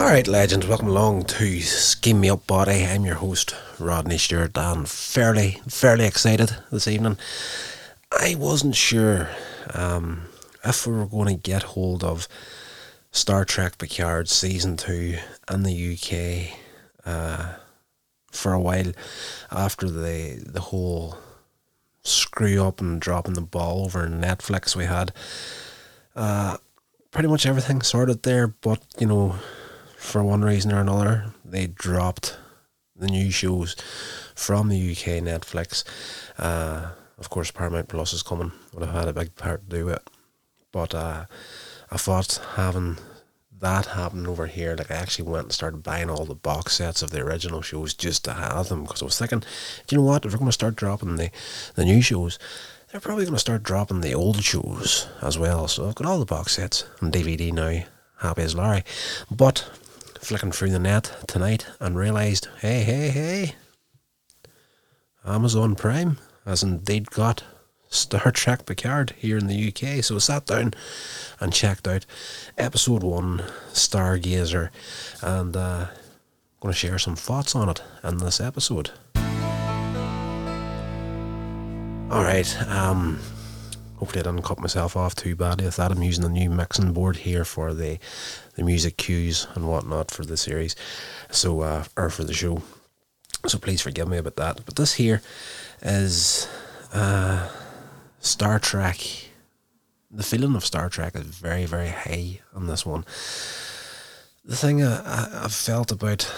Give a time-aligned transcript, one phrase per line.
[0.00, 2.86] Alright, legends, welcome along to Skin Me Up Body.
[2.86, 7.18] I'm your host, Rodney Stewart, and fairly, fairly excited this evening.
[8.10, 9.28] I wasn't sure
[9.74, 10.22] um,
[10.64, 12.26] if we were going to get hold of
[13.12, 15.18] Star Trek Picard Season 2
[15.52, 16.58] in the UK
[17.04, 17.56] uh,
[18.32, 18.92] for a while
[19.52, 21.18] after the, the whole
[22.02, 25.12] screw up and dropping the ball over Netflix we had.
[26.16, 26.56] Uh,
[27.10, 29.36] pretty much everything sorted there, but you know,
[30.00, 32.36] for one reason or another, they dropped
[32.96, 33.76] the new shows
[34.34, 35.84] from the UK Netflix.
[36.38, 39.84] Uh, of course, Paramount Plus is coming, would have had a big part to do
[39.84, 40.10] with it.
[40.72, 41.26] But uh,
[41.92, 42.96] I thought having
[43.60, 47.02] that happen over here, like I actually went and started buying all the box sets
[47.02, 50.06] of the original shows just to have them because I was thinking, do you know
[50.06, 50.24] what?
[50.24, 51.30] If we're going to start dropping the,
[51.74, 52.38] the new shows,
[52.90, 55.68] they're probably going to start dropping the old shows as well.
[55.68, 57.84] So I've got all the box sets on DVD now.
[58.18, 58.82] Happy as Larry.
[59.30, 59.68] But
[60.20, 63.54] flicking through the net tonight and realised, hey, hey, hey,
[65.24, 67.42] Amazon Prime has indeed got
[67.88, 70.04] Star Trek Picard here in the UK.
[70.04, 70.74] So I sat down
[71.40, 72.06] and checked out
[72.56, 74.70] episode one, Stargazer,
[75.22, 78.90] and uh, I'm going to share some thoughts on it in this episode.
[82.10, 83.18] Alright, um,
[84.00, 85.92] hopefully I didn't cut myself off too badly with that.
[85.92, 87.98] I'm using the new mixing board here for the,
[88.56, 90.74] the music cues and whatnot for the series,
[91.30, 92.62] so, uh, or for the show.
[93.46, 94.64] So please forgive me about that.
[94.64, 95.20] But this here
[95.82, 96.48] is
[96.94, 97.50] uh,
[98.20, 98.96] Star Trek.
[100.10, 103.04] The feeling of Star Trek is very, very high on this one.
[104.46, 106.32] The thing I, I, I've felt about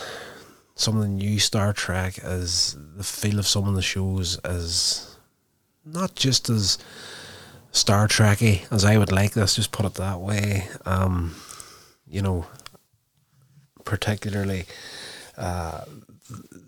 [0.75, 5.17] some of the new Star Trek is the feel of some of the shows is
[5.85, 6.79] not just as
[7.73, 9.34] Star Trekky as I would like.
[9.34, 10.69] Let's just put it that way.
[10.86, 11.35] Um,
[12.07, 12.47] you know,
[13.85, 14.67] particularly
[15.36, 15.85] uh,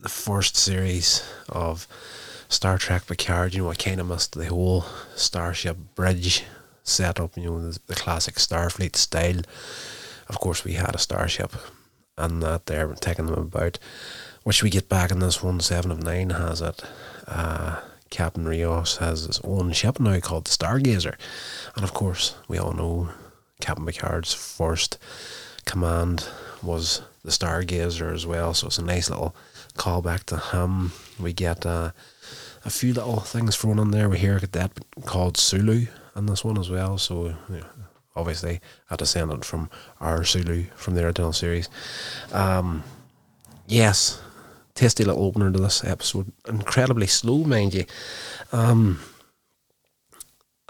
[0.03, 1.87] the first series of
[2.49, 4.85] Star Trek Picard, you know, I kind of missed the whole
[5.15, 6.45] Starship Bridge
[6.83, 9.43] setup, you know, the, classic Starfleet style.
[10.29, 11.53] Of course, we had a starship
[12.17, 13.79] and that there, taking them about,
[14.45, 15.61] which we get back in this one.
[15.61, 16.83] Seven of Nine has it.
[17.27, 17.81] Uh,
[18.15, 21.17] Captain Rios has his own ship now called the Stargazer.
[21.75, 23.09] And of course, we all know
[23.61, 24.99] Captain Picard's first
[25.65, 26.29] command
[26.63, 28.55] was the Stargazer as well.
[28.55, 29.35] So it's a nice little
[29.77, 30.93] callback to him.
[31.19, 31.91] We get uh,
[32.65, 34.09] a few little things thrown in there.
[34.09, 36.99] We hear that called Sulu in this one as well.
[36.99, 37.35] So
[38.15, 38.61] obviously,
[38.91, 39.69] a descendant from
[40.01, 41.69] our Sulu from the original series.
[42.33, 42.85] Um,
[43.67, 44.23] yes,
[44.75, 46.33] tasty little opener to this episode.
[46.49, 47.85] Incredibly slow, mind you.
[48.53, 49.01] Um,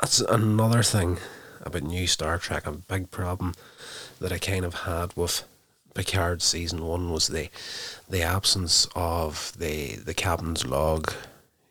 [0.01, 1.19] that's another thing
[1.63, 2.67] about new Star Trek.
[2.67, 3.55] A big problem
[4.21, 5.45] that I kind of had with
[5.95, 7.49] Picard season one was the
[8.09, 11.13] the absence of the the captain's log.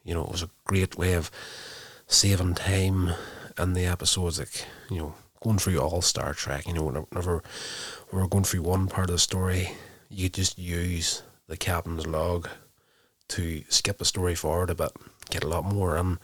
[0.02, 1.30] You know, it was a great way of
[2.06, 3.12] saving time
[3.58, 4.38] in the episodes.
[4.38, 6.66] Like you know, going through all Star Trek.
[6.66, 7.42] You know, whenever
[8.10, 9.72] we were going through one part of the story,
[10.08, 12.48] you just use the captain's log
[13.28, 14.92] to skip the story forward a bit,
[15.30, 16.18] get a lot more in,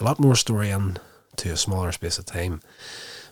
[0.00, 0.98] a lot more story in
[1.36, 2.60] to a smaller space of time.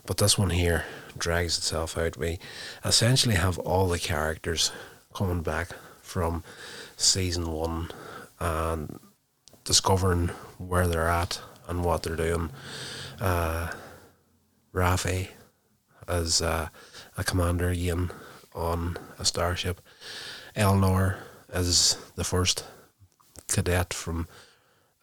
[0.05, 0.85] But this one here
[1.17, 2.17] drags itself out.
[2.17, 2.39] We
[2.83, 4.71] essentially have all the characters
[5.13, 5.69] coming back
[6.01, 6.43] from
[6.97, 7.89] season one
[8.39, 8.99] and
[9.63, 10.27] discovering
[10.57, 12.49] where they're at and what they're doing.
[13.21, 13.71] Uh,
[14.73, 15.29] Raffi
[16.07, 16.67] as uh,
[17.17, 18.11] a commander again
[18.53, 19.79] on a starship.
[20.55, 21.17] Elnor
[21.53, 22.65] as the first
[23.47, 24.27] cadet from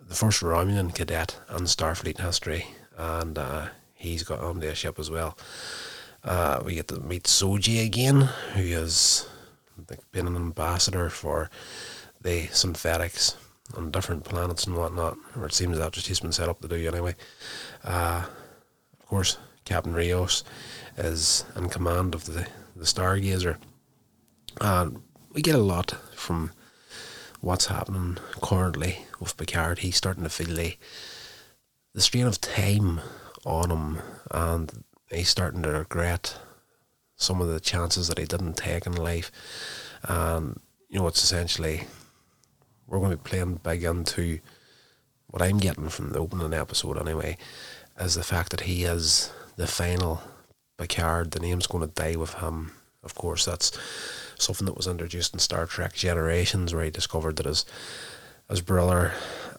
[0.00, 2.66] the first Romulan cadet in Starfleet history,
[2.98, 5.38] and uh, he's got on the ship as well.
[6.24, 8.22] Uh, we get to meet Soji again,
[8.54, 9.28] who has
[10.12, 11.48] been an ambassador for
[12.20, 13.36] the synthetics
[13.76, 16.68] on different planets and whatnot, or it seems that's what he's been set up to
[16.68, 17.14] do anyway.
[17.84, 18.24] Uh,
[18.98, 20.42] of course, Captain Rios
[20.98, 23.56] is in command of the, the Stargazer,
[24.60, 25.00] and
[25.32, 26.50] we get a lot from
[27.40, 29.78] what's happening currently with Picard.
[29.78, 30.76] He's starting to feel the,
[31.94, 33.00] the strain of time
[33.44, 33.98] on him,
[34.30, 36.38] and he's starting to regret
[37.16, 39.30] some of the chances that he didn't take in life.
[40.02, 41.86] And you know, it's essentially
[42.86, 44.40] we're going to be playing big into
[45.28, 47.36] what I'm getting from the opening episode anyway,
[48.00, 50.22] is the fact that he is the final
[50.76, 51.30] Picard.
[51.30, 52.72] The name's going to die with him.
[53.04, 53.70] Of course, that's
[54.40, 57.64] something that was introduced in Star Trek Generations, where he discovered that his
[58.48, 59.12] his brother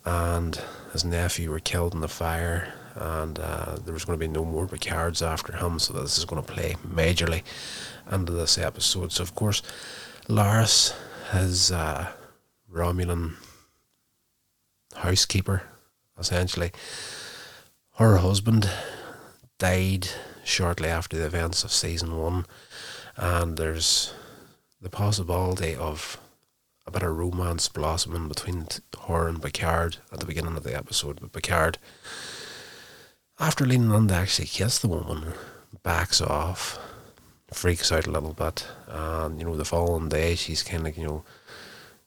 [0.03, 0.59] and
[0.91, 4.45] his nephew were killed in the fire and uh, there was going to be no
[4.45, 7.43] more Picards after him, so this is going to play majorly
[8.11, 9.11] into this episode.
[9.11, 9.61] So, of course,
[10.27, 10.93] Laris,
[11.31, 12.11] his uh,
[12.71, 13.35] Romulan
[14.95, 15.63] housekeeper,
[16.19, 16.71] essentially,
[17.95, 18.69] her husband
[19.57, 20.07] died
[20.43, 22.45] shortly after the events of season one,
[23.15, 24.13] and there's
[24.81, 26.19] the possibility of
[26.87, 28.67] a bit of romance blossoming between
[29.07, 31.19] her and Picard at the beginning of the episode.
[31.21, 31.77] But Picard,
[33.39, 35.33] after leaning on to actually kiss the woman,
[35.83, 36.79] backs off,
[37.53, 41.05] freaks out a little bit, and you know the following day she's kind of you
[41.05, 41.23] know,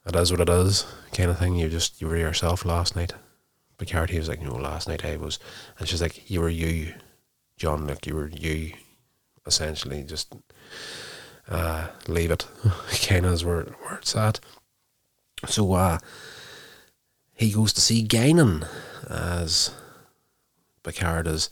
[0.06, 1.56] it is what it is kind of thing.
[1.56, 3.12] You just you were yourself last night.
[3.79, 5.38] Picard, he was like, you know, last night I was,
[5.79, 6.94] and she's like, you were you,
[7.56, 7.87] John.
[7.87, 8.73] Like you were you,
[9.47, 10.03] essentially.
[10.05, 10.35] Just
[11.49, 12.46] uh, leave it.
[13.06, 14.41] kind of is where where it's at.
[15.46, 15.99] So uh,
[17.35, 18.67] he goes to see Guinan,
[19.08, 19.70] as
[20.82, 21.50] Picard is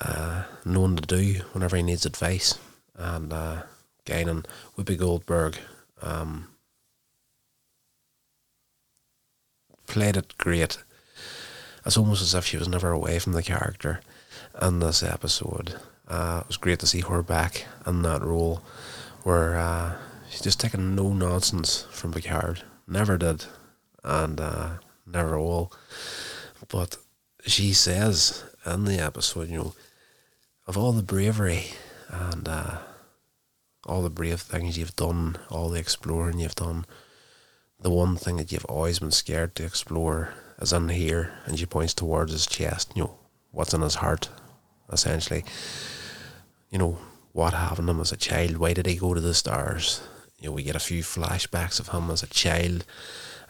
[0.00, 2.58] uh, known to do whenever he needs advice.
[2.96, 3.62] And uh,
[4.04, 4.44] Guinan,
[4.76, 5.56] Whoopi Goldberg,
[6.02, 6.48] um,
[9.86, 10.78] played it great.
[11.86, 14.00] It's almost as if she was never away from the character
[14.60, 15.76] in this episode.
[16.06, 18.62] Uh, it was great to see her back in that role
[19.28, 19.92] where uh,
[20.30, 23.44] she's just taking no nonsense from Picard never did,
[24.02, 24.70] and uh,
[25.06, 25.70] never will.
[26.66, 26.96] But
[27.44, 29.74] she says in the episode, you know,
[30.66, 31.66] of all the bravery
[32.08, 32.78] and uh,
[33.84, 36.86] all the brave things you've done, all the exploring you've done,
[37.78, 41.66] the one thing that you've always been scared to explore is in here, and she
[41.66, 43.18] points towards his chest, you know,
[43.50, 44.30] what's in his heart,
[44.90, 45.44] essentially.
[46.70, 46.98] You know,
[47.38, 48.56] what happened to him as a child?
[48.56, 50.02] Why did he go to the stars?
[50.40, 52.84] you know, we get a few flashbacks of him as a child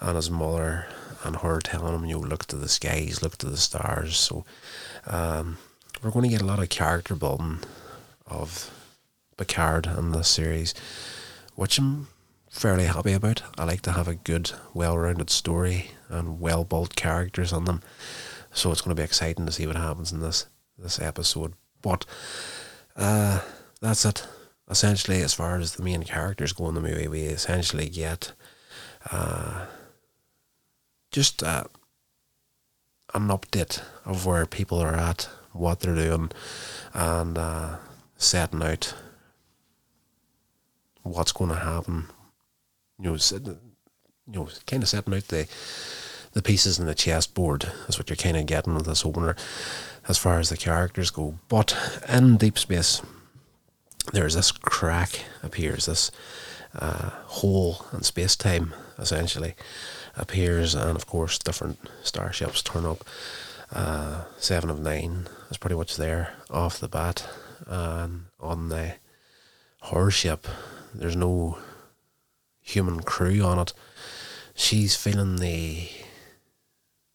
[0.01, 0.87] and his mother
[1.25, 4.19] and her telling him, you know, look to the skies, look to the stars.
[4.19, 4.45] So
[5.07, 5.59] um,
[6.03, 7.61] we're going to get a lot of character building
[8.27, 8.71] of
[9.37, 10.75] Picard in this series,
[11.55, 12.09] which I'm
[12.51, 13.43] fairly happy about.
[13.59, 17.83] I like to have a good, well-rounded story and well-built characters on them.
[18.53, 20.47] So it's going to be exciting to see what happens in this
[20.79, 21.55] this episode.
[21.83, 22.07] But
[22.97, 23.41] uh,
[23.81, 24.27] that's it
[24.71, 28.33] essentially, as far as the main characters go in the movie, we essentially get
[29.11, 29.67] uh,
[31.11, 31.65] just uh,
[33.15, 36.31] an update of where people are at, what they're doing,
[36.93, 37.77] and uh,
[38.17, 38.95] setting out
[41.03, 42.07] what's going to happen.
[42.99, 43.59] You know, you
[44.27, 45.49] know, kind of setting out the
[46.33, 49.35] the pieces in the chessboard is what you're kind of getting with this opener,
[50.09, 51.39] as far as the characters go.
[51.49, 51.75] But
[52.07, 53.01] in Deep Space
[54.13, 56.11] there's this crack appears, this
[56.75, 59.55] uh, hole in space time essentially
[60.17, 63.05] appears, and of course, different starships turn up.
[63.71, 67.29] Uh, seven of nine is pretty much there off the bat,
[67.67, 68.95] and on the
[69.93, 70.47] her ship,
[70.95, 71.59] there's no
[72.61, 73.73] human crew on it.
[74.55, 75.89] She's feeling the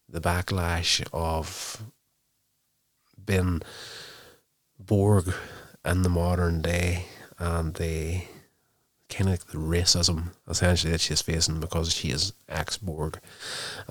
[0.08, 1.82] the backlash of
[3.24, 3.62] being
[4.78, 5.34] Borg
[5.84, 7.06] in the modern day
[7.38, 8.22] and the
[9.08, 13.20] kind of the racism essentially that she's facing because she is ex Borg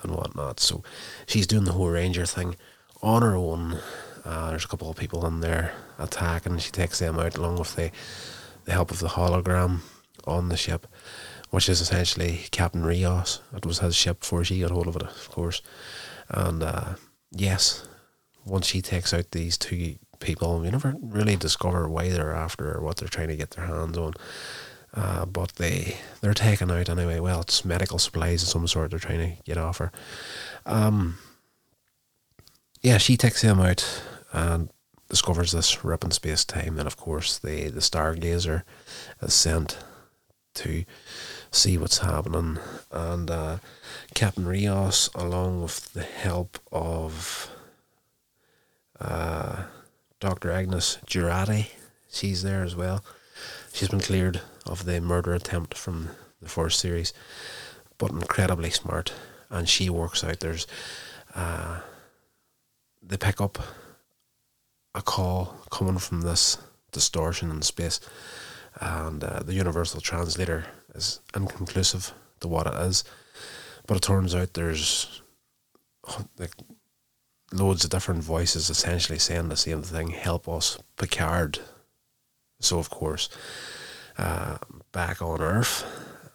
[0.01, 0.59] and whatnot.
[0.59, 0.83] So
[1.25, 2.55] she's doing the whole Ranger thing
[3.01, 3.79] on her own.
[4.25, 6.57] Uh, there's a couple of people in there attacking.
[6.57, 7.91] She takes them out along with the,
[8.65, 9.79] the help of the hologram
[10.25, 10.87] on the ship,
[11.49, 13.41] which is essentially Captain Rios.
[13.55, 15.61] It was his ship before she got hold of it, of course.
[16.29, 16.95] And uh,
[17.31, 17.85] yes,
[18.45, 20.63] once she takes out these two people.
[20.65, 23.97] You never really discover why they're after or what they're trying to get their hands
[23.97, 24.13] on.
[24.95, 27.19] Uh, but they they're taken out anyway.
[27.19, 29.91] Well, it's medical supplies of some sort they're trying to get off her.
[30.65, 31.17] Um,
[32.81, 34.69] yeah, she takes him out and
[35.09, 36.77] discovers this rip in space time.
[36.77, 38.63] And of course, the the stargazer
[39.21, 39.79] is sent
[40.55, 40.85] to
[41.51, 42.59] see what's happening.
[42.91, 43.57] And uh,
[44.13, 47.49] Captain Rios, along with the help of
[48.99, 49.63] uh,
[50.23, 50.51] Dr.
[50.51, 51.67] Agnes Jurati.
[52.09, 53.03] She's there as well.
[53.73, 56.11] She's been cleared of the murder attempt from
[56.41, 57.11] the first series,
[57.97, 59.11] but incredibly smart.
[59.49, 60.65] And she works out there's.
[61.35, 61.81] Uh,
[63.05, 63.59] they pick up
[64.95, 66.57] a call coming from this
[66.93, 67.99] distortion in space,
[68.79, 73.03] and uh, the universal translator is inconclusive to what it is.
[73.87, 75.21] But it turns out there's
[76.39, 76.53] like
[77.53, 81.59] loads of different voices essentially saying the same thing help us, Picard.
[82.59, 83.29] So, of course,
[84.17, 84.57] uh,
[84.91, 85.85] back on Earth,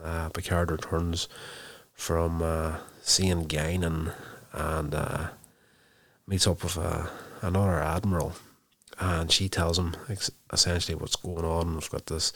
[0.02, 1.28] uh, Picard returns
[1.92, 4.14] from uh, seeing Guinan
[4.52, 5.28] and uh,
[6.26, 7.06] meets up with uh,
[7.42, 8.34] another admiral,
[9.00, 11.75] and she tells him ex- essentially what's going on.
[11.75, 12.32] We've got this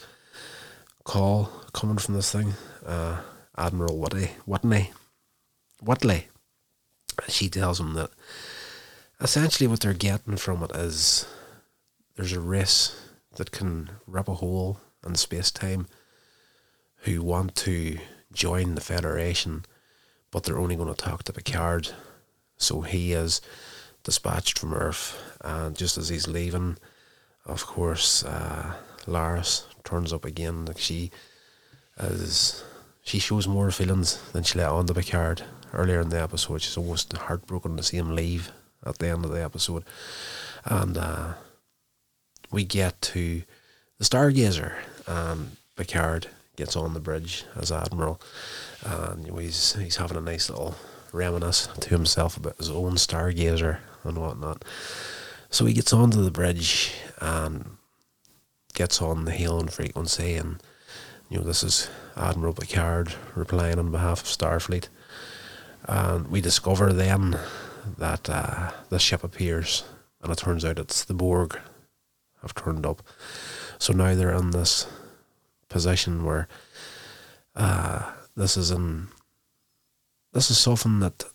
[1.05, 2.53] call coming from this thing.
[2.85, 3.21] Uh,
[3.57, 4.91] Admiral Whitley, Whitney,
[5.81, 6.27] Whitley.
[7.29, 8.09] She tells him that
[9.21, 11.25] essentially what they're getting from it is
[12.15, 12.95] there's a race
[13.35, 15.87] that can rip a hole in space time
[16.97, 17.97] who want to
[18.31, 19.65] join the Federation,
[20.31, 21.89] but they're only going to talk to Picard.
[22.57, 23.41] So he is
[24.03, 26.77] dispatched from Earth, and just as he's leaving,
[27.45, 30.65] of course, uh, Laris turns up again.
[30.65, 31.11] Like she
[31.99, 32.63] is,
[33.03, 35.43] she shows more feelings than she let on to Picard
[35.73, 36.61] earlier in the episode.
[36.61, 38.51] She's almost heartbroken to see him leave
[38.85, 39.83] at the end of the episode,
[40.65, 41.33] and uh,
[42.51, 43.43] we get to
[43.97, 44.75] the Stargazer,
[45.07, 48.21] and Picard gets on the bridge as admiral,
[48.85, 50.75] and he's he's having a nice little
[51.11, 54.63] reminisce to himself about his own Stargazer and whatnot.
[55.49, 57.77] So he gets onto the bridge and
[58.73, 60.61] gets on the hailing frequency, and
[61.29, 64.87] you know this is Admiral Picard replying on behalf of Starfleet,
[65.85, 67.39] and we discover then
[67.97, 69.83] that uh, the ship appears,
[70.21, 71.59] and it turns out it's the Borg
[72.41, 73.01] have turned up.
[73.79, 74.87] So now they're in this
[75.69, 76.47] position where
[77.55, 79.07] uh, this is in
[80.33, 81.25] this is something that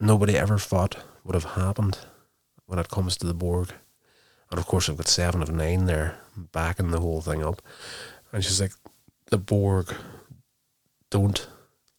[0.00, 1.98] nobody ever thought would have happened
[2.66, 3.72] when it comes to the Borg.
[4.50, 7.62] And of course, I've got seven of nine there backing the whole thing up.
[8.32, 8.72] And she's like,
[9.30, 9.94] the Borg
[11.10, 11.48] don't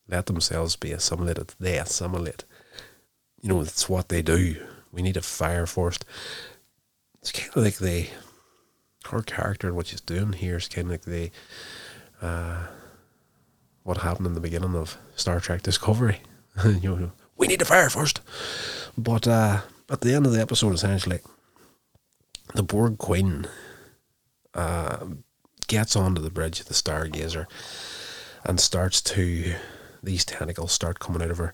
[0.08, 1.56] let themselves be assimilated.
[1.60, 2.46] They assimilate.
[3.42, 4.58] You know, it's what they do.
[4.92, 6.06] We need a fire first.
[7.22, 8.08] It's kind of like the
[9.10, 11.32] her character and what she's doing here is kind of like the,
[12.22, 12.68] uh,
[13.84, 16.22] what happened in the beginning of Star Trek Discovery.
[16.66, 18.22] you know, we need a fire first.
[18.98, 21.20] But uh, at the end of the episode, essentially,
[22.54, 23.48] the Borg Queen
[24.54, 25.06] uh,
[25.68, 27.46] gets onto the bridge of the Stargazer
[28.44, 29.56] and starts to,
[30.02, 31.54] these tentacles start coming out of her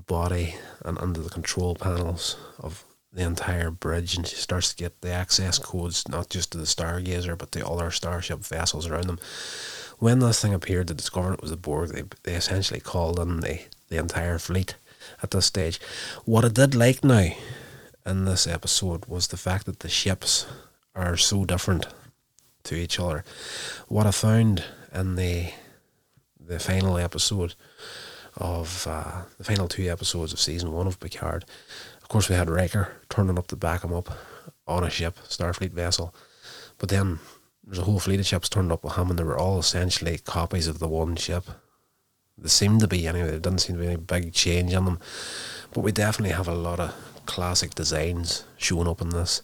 [0.00, 5.00] body and under the control panels of the entire bridge, and she starts to get
[5.00, 9.18] the access codes not just to the Stargazer but to other starship vessels around them.
[9.98, 11.90] When this thing appeared, they discovered it was the Borg.
[11.90, 14.76] They, they essentially called in the, the entire fleet
[15.22, 15.80] at this stage.
[16.24, 17.30] What I did like now
[18.04, 20.46] in this episode was the fact that the ships
[20.94, 21.86] are so different
[22.64, 23.24] to each other.
[23.88, 25.52] What I found in the
[26.38, 27.54] the final episode
[28.36, 31.44] of uh, the final two episodes of season one of Picard,
[32.02, 34.10] of course, we had Riker turning up to back him up
[34.66, 36.14] on a ship, Starfleet vessel,
[36.78, 37.18] but then
[37.64, 40.18] there's a whole fleet of ships turned up with him, and they were all essentially
[40.18, 41.44] copies of the one ship.
[42.38, 43.30] They seemed to be anyway.
[43.30, 45.00] There didn't seem to be any big change in them,
[45.72, 46.94] but we definitely have a lot of
[47.26, 49.42] classic designs showing up in this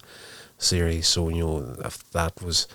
[0.57, 1.09] series.
[1.09, 2.69] So you know, if that was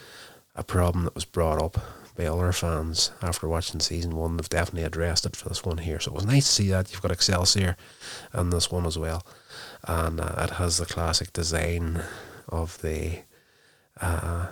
[0.53, 1.77] a problem that was brought up
[2.17, 5.99] by other fans after watching season one, they've definitely addressed it for this one here.
[5.99, 7.77] So it was nice to see that you've got Excelsior
[8.33, 9.25] in this one as well,
[9.87, 12.01] and uh, it has the classic design
[12.49, 13.19] of the.
[13.99, 14.47] Uh,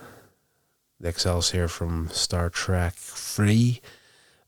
[0.99, 3.81] the Excelsior from Star Trek Three,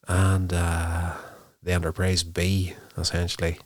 [0.07, 1.13] and uh,
[1.62, 3.59] the Enterprise B, essentially.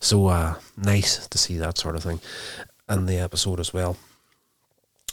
[0.00, 2.20] So uh, nice to see that sort of thing
[2.88, 3.96] in the episode as well.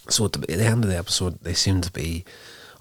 [0.09, 2.25] So at the end of the episode, they seem to be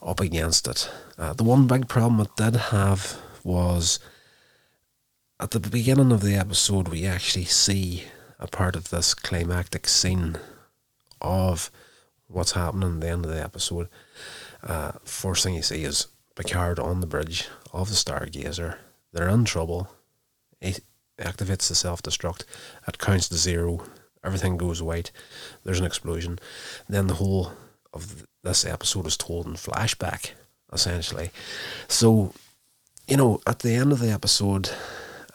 [0.02, 0.90] up against it.
[1.18, 3.98] Uh, the one big problem it did have was
[5.38, 8.04] at the beginning of the episode, we actually see
[8.38, 10.38] a part of this climactic scene
[11.20, 11.70] of
[12.26, 13.88] what's happening at the end of the episode.
[14.62, 18.76] Uh, first thing you see is Picard on the bridge of the Stargazer.
[19.12, 19.90] They're in trouble.
[20.60, 20.76] He
[21.18, 22.44] activates the self destruct.
[22.86, 23.84] It counts to zero.
[24.22, 25.10] Everything goes white.
[25.64, 26.38] There's an explosion.
[26.88, 27.52] Then the whole
[27.92, 30.32] of this episode is told in flashback,
[30.72, 31.30] essentially.
[31.88, 32.32] So,
[33.08, 34.70] you know, at the end of the episode,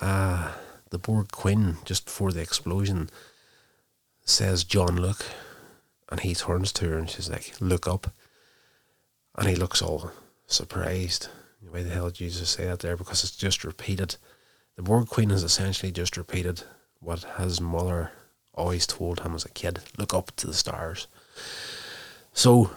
[0.01, 0.53] uh,
[0.89, 3.09] the Borg Queen, just before the explosion,
[4.24, 5.25] says, John, look.
[6.09, 8.12] and he turns to her and she's like, look up.
[9.38, 10.12] And he looks all
[10.47, 11.27] surprised.
[11.69, 12.95] Why the hell did you just say that there?
[12.95, 14.17] Because it's just repeated.
[14.75, 16.63] The Borg Queen has essentially just repeated
[17.00, 18.12] what his mother
[18.53, 21.07] always told him as a kid look up to the stars.
[22.36, 22.70] So,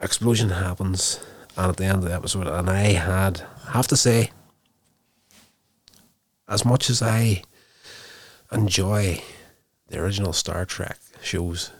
[0.00, 1.18] explosion happens,
[1.56, 4.30] and at the end of the episode, and I had, have to say,
[6.46, 7.42] as much as I
[8.52, 9.20] enjoy
[9.88, 11.72] the original Star Trek shows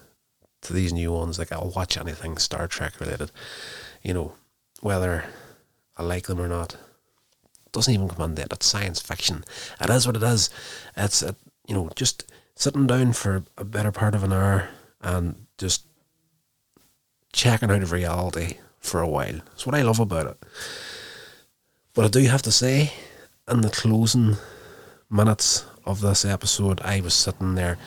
[0.62, 3.30] to these new ones, like I'll watch anything Star Trek related
[4.02, 4.32] you know,
[4.80, 5.24] whether
[5.96, 6.76] I like them or not,
[7.72, 8.52] doesn't even come on that.
[8.52, 9.44] It's science fiction.
[9.80, 10.50] It is what it is.
[10.96, 11.34] It's, a,
[11.66, 14.68] you know, just sitting down for a better part of an hour
[15.00, 15.84] and just
[17.32, 19.40] checking out of reality for a while.
[19.46, 20.44] That's what I love about it.
[21.94, 22.92] But I do have to say,
[23.50, 24.36] in the closing
[25.10, 27.78] minutes of this episode, I was sitting there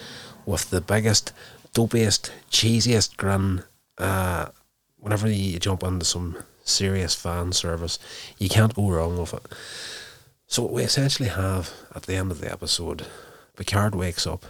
[0.45, 1.33] with the biggest,
[1.73, 3.63] dopiest, cheesiest grin.
[3.97, 4.47] Uh,
[4.97, 7.99] whenever you jump into some serious fan service,
[8.37, 9.45] you can't go wrong with it.
[10.47, 13.05] So what we essentially have at the end of the episode,
[13.55, 14.45] Picard wakes up.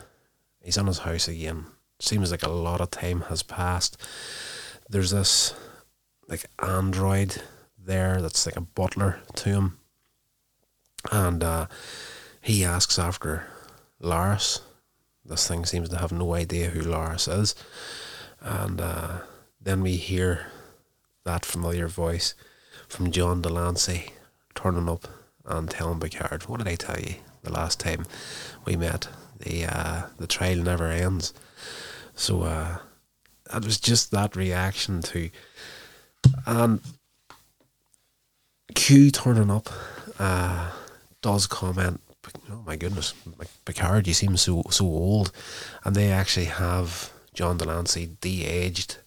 [0.63, 1.65] He's in his house again.
[1.99, 3.97] Seems like a lot of time has passed.
[4.91, 5.53] There's this
[6.27, 7.41] like android
[7.77, 9.77] there that's like a butler to him,
[11.09, 11.67] and uh,
[12.41, 13.47] he asks after
[14.01, 14.59] Laris.
[15.23, 17.55] This thing seems to have no idea who Laris is,
[18.41, 19.19] and uh,
[19.61, 20.47] then we hear
[21.23, 22.35] that familiar voice
[22.89, 24.11] from John de Lancie
[24.55, 25.07] turning up
[25.45, 28.05] and telling Picard, "What did I tell you the last time
[28.65, 29.07] we met?
[29.39, 31.33] The uh, the trial never ends."
[32.13, 32.79] So uh,
[33.53, 35.29] it was just that reaction to,
[36.45, 36.79] and
[38.75, 39.69] Q turning up
[40.19, 40.71] uh,
[41.21, 42.01] does comment,
[42.49, 43.13] "Oh my goodness,
[43.65, 45.31] Picard, you seem so so old,"
[45.83, 48.97] and they actually have John de Lancie de-aged,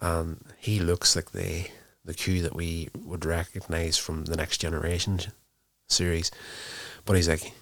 [0.00, 1.68] and he looks like the
[2.04, 5.20] the Q that we would recognize from the Next Generation
[5.88, 6.30] series,
[7.04, 7.52] but he's like,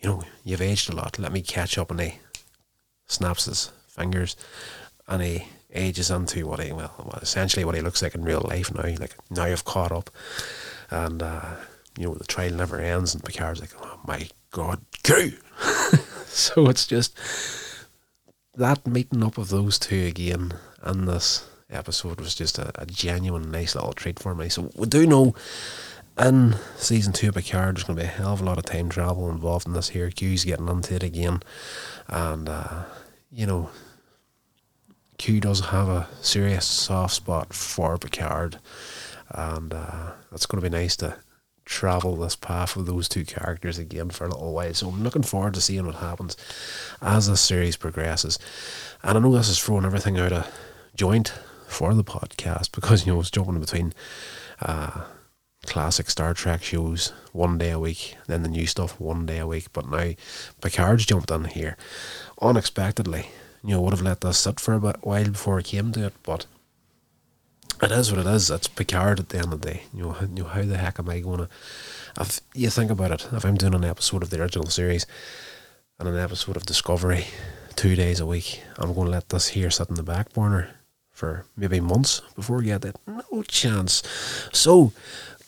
[0.00, 1.18] you know, you've aged a lot.
[1.18, 2.18] Let me catch up, and he
[3.06, 4.36] snaps his fingers,
[5.08, 5.44] and he
[5.74, 8.82] ages into what he well, essentially what he looks like in real life now.
[8.82, 10.10] Like now you've caught up,
[10.90, 11.56] and uh,
[11.98, 13.14] you know the trial never ends.
[13.14, 15.32] And Picard's like, oh my god, Q.
[16.26, 17.16] so it's just
[18.54, 20.52] that meeting up of those two again
[20.86, 24.48] in this episode was just a, a genuine nice little treat for me.
[24.48, 25.34] So we do know
[26.18, 28.66] in season two of Picard, there's going to be a hell of a lot of
[28.66, 30.10] time travel involved in this here.
[30.10, 31.40] Q's getting into it again,
[32.08, 32.84] and uh,
[33.30, 33.70] you know
[35.22, 38.58] Q does have a serious soft spot for Picard,
[39.30, 41.16] and uh, it's going to be nice to
[41.64, 44.74] travel this path of those two characters again for a little while.
[44.74, 46.36] So I'm looking forward to seeing what happens
[47.00, 48.36] as the series progresses.
[49.04, 50.52] And I know this is throwing everything out of
[50.96, 51.32] joint
[51.68, 53.94] for the podcast because you know it's jumping between
[54.60, 55.04] uh,
[55.66, 59.46] classic Star Trek shows one day a week, then the new stuff one day a
[59.46, 59.72] week.
[59.72, 60.14] But now
[60.60, 61.76] Picard's jumped in here
[62.40, 63.28] unexpectedly
[63.64, 66.06] you know, would have let this sit for a bit while before it came to
[66.06, 66.46] it, but
[67.82, 68.50] it is what it is.
[68.50, 69.82] It's Picard at the end of the day.
[69.92, 71.48] You know, you know how the heck am I going to?
[72.20, 75.06] If you think about it, if I'm doing an episode of the original series
[75.98, 77.26] and an episode of Discovery
[77.74, 80.70] two days a week, I'm going to let this here sit in the back burner
[81.10, 82.96] for maybe months before we get it.
[83.06, 84.02] No chance.
[84.52, 84.92] So,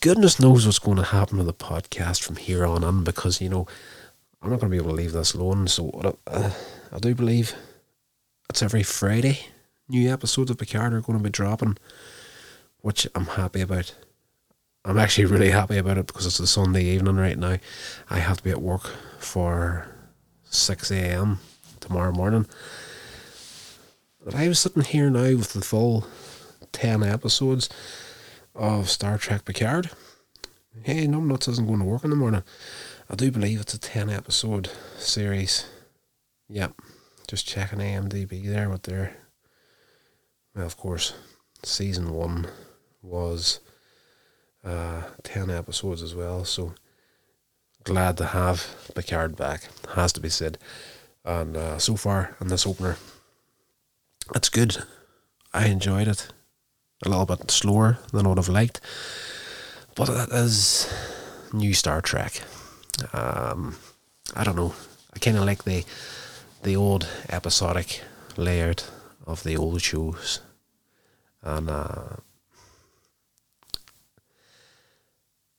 [0.01, 3.49] goodness knows what's going to happen to the podcast from here on in because, you
[3.49, 3.67] know,
[4.43, 5.69] I'm not going to be able to leave this alone.
[5.69, 6.51] So, uh,
[6.93, 7.55] I do believe
[8.49, 9.47] it's every Friday.
[9.89, 11.77] New episodes of Picard are going to be dropping,
[12.81, 13.95] which I'm happy about.
[14.85, 17.59] I'm actually really happy about it because it's a Sunday evening right now.
[18.11, 19.89] I have to be at work for
[20.45, 21.41] 6 a.m.
[21.81, 22.47] tomorrow morning.
[24.25, 26.07] But I was sitting here now with the full
[26.73, 27.69] 10 episodes
[28.55, 29.91] of Star Trek Picard.
[30.83, 32.43] Hey, Numbnuts isn't going to work in the morning.
[33.09, 35.67] I do believe it's a 10 episode series.
[36.49, 36.75] Yep
[37.29, 39.17] just checking IMDb there with their.
[40.55, 41.15] Well, of course,
[41.63, 42.47] season one
[43.03, 43.61] was
[44.65, 46.45] uh, 10 episodes as well.
[46.45, 46.75] So
[47.83, 50.59] glad to have Picard back, has to be said.
[51.25, 52.97] And uh, so far in this opener,
[54.35, 54.79] it's good.
[55.53, 56.29] I enjoyed it.
[57.05, 58.81] A little bit slower than I would have liked.
[59.95, 60.93] But it is
[61.53, 62.41] new Star Trek.
[63.13, 63.77] Um,
[64.35, 64.75] I don't know.
[65.15, 65.85] I kind of like the
[66.65, 68.03] the old episodic
[68.37, 68.91] layout
[69.27, 70.41] of the old shows,
[71.43, 72.17] and uh,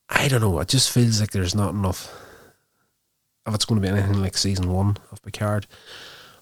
[0.10, 0.60] I don't know.
[0.60, 2.12] It just feels like there's not enough.
[3.48, 5.68] If it's going to be anything like season one of Picard,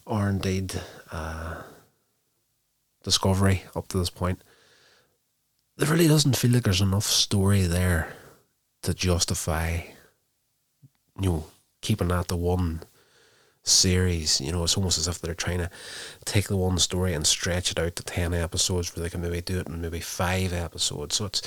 [0.06, 0.73] or indeed
[1.12, 1.62] uh,
[3.04, 4.41] Discovery up to this point,
[5.76, 8.15] there really doesn't feel like there's enough story there
[8.84, 9.82] to justify,
[11.19, 11.43] you know,
[11.82, 12.84] keeping that the one
[13.63, 14.41] series.
[14.41, 15.69] You know, it's almost as if they're trying to
[16.26, 19.41] take the one story and stretch it out to ten episodes, where they can maybe
[19.41, 21.15] do it in maybe five episodes.
[21.15, 21.41] So it's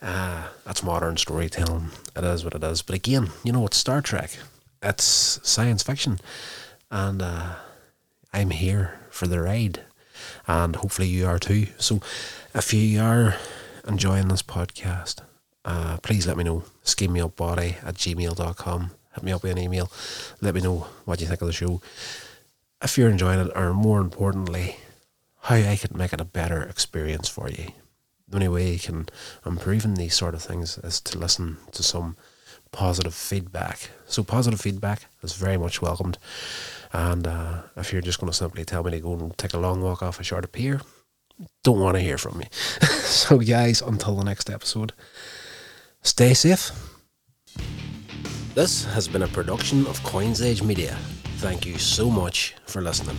[0.00, 1.90] uh, that's modern storytelling.
[2.16, 2.82] It is what it is.
[2.82, 4.36] But again, you know, it's Star Trek.
[4.82, 6.18] It's science fiction,
[6.90, 7.54] and uh,
[8.32, 9.82] I'm here for the ride,
[10.48, 11.68] and hopefully you are too.
[11.78, 12.00] So,
[12.52, 13.36] if you are
[13.86, 15.20] enjoying this podcast,
[15.64, 16.64] uh, please let me know.
[16.82, 19.90] Scheme me up body at gmail.com hit me up with an email.
[20.40, 21.80] Let me know what you think of the show.
[22.82, 24.76] if you're enjoying it, or more importantly,
[25.42, 27.68] how I can make it a better experience for you.
[28.28, 29.08] The only way you can
[29.44, 32.16] improve in these sort of things is to listen to some
[32.70, 33.90] positive feedback.
[34.06, 36.18] So positive feedback is very much welcomed.
[36.92, 39.58] And uh, if you're just going to simply tell me to go and take a
[39.58, 40.80] long walk off a short pier,
[41.62, 42.46] don't want to hear from me.
[42.50, 44.92] so, guys, until the next episode,
[46.02, 46.70] stay safe.
[48.54, 50.94] This has been a production of Coins Age Media.
[51.38, 53.16] Thank you so much for listening.